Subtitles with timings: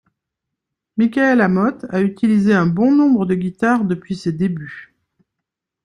[0.97, 4.95] Michael Amott a utilisé un bon nombre de guitares depuis ses débuts.